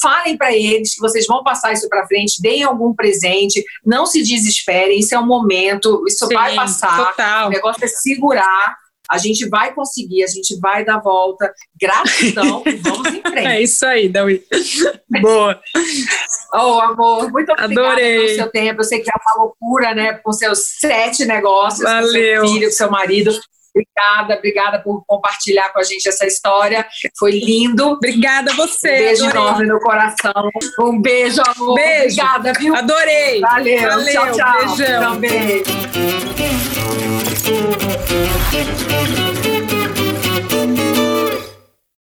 falem 0.00 0.36
para 0.36 0.52
eles 0.52 0.94
que 0.94 1.00
vocês 1.00 1.26
vão 1.26 1.44
passar 1.44 1.72
isso 1.72 1.88
para 1.88 2.06
frente, 2.06 2.42
deem 2.42 2.64
algum 2.64 2.94
presente, 2.94 3.64
não 3.84 4.04
se 4.04 4.22
desesperem, 4.22 4.98
isso 4.98 5.14
é 5.14 5.18
um 5.18 5.26
momento, 5.26 6.04
isso 6.08 6.26
Sim, 6.26 6.34
vai 6.34 6.54
passar. 6.54 7.06
Total. 7.10 7.46
O 7.48 7.50
negócio 7.50 7.84
é 7.84 7.88
segurar. 7.88 8.76
A 9.08 9.18
gente 9.18 9.46
vai 9.48 9.74
conseguir, 9.74 10.24
a 10.24 10.26
gente 10.26 10.58
vai 10.58 10.82
dar 10.82 10.98
volta. 10.98 11.52
Gratidão 11.78 12.64
vamos 12.80 13.08
em 13.08 13.20
frente. 13.20 13.46
É 13.46 13.60
isso 13.60 13.84
aí, 13.84 14.08
Dawi. 14.08 14.42
Boa. 15.20 15.60
Oh, 16.52 16.80
amor, 16.80 17.30
muito 17.30 17.52
obrigada 17.52 17.90
Adorei. 17.90 18.26
pelo 18.26 18.34
seu 18.36 18.50
tempo. 18.50 18.80
Eu 18.80 18.84
sei 18.84 19.00
que 19.00 19.10
é 19.10 19.12
uma 19.14 19.44
loucura, 19.44 19.94
né? 19.94 20.14
Com 20.14 20.32
seus 20.32 20.60
sete 20.80 21.26
negócios, 21.26 21.82
Valeu. 21.82 22.40
com 22.40 22.46
seu 22.46 22.54
filho, 22.54 22.66
com 22.68 22.72
seu 22.76 22.90
marido. 22.90 23.32
Obrigada, 23.74 24.36
obrigada 24.36 24.78
por 24.80 25.04
compartilhar 25.04 25.72
com 25.72 25.80
a 25.80 25.82
gente 25.82 26.08
essa 26.08 26.24
história. 26.24 26.86
Foi 27.18 27.32
lindo. 27.32 27.88
Obrigada 27.88 28.52
a 28.52 28.54
você. 28.54 28.88
Um 28.88 28.98
beijo 28.98 29.24
adorei. 29.24 29.42
enorme 29.42 29.66
no 29.66 29.80
coração. 29.80 30.50
Um 30.80 31.00
beijo, 31.00 31.42
amor. 31.44 31.74
Beijo. 31.74 32.20
Obrigada, 32.20 32.52
viu? 32.52 32.74
Adorei. 32.76 33.40
Valeu. 33.40 33.80
Valeu. 33.82 34.12
Tchau, 34.12 34.32
tchau. 34.32 34.76
Beijão. 34.76 35.16
Beijo. 35.16 35.64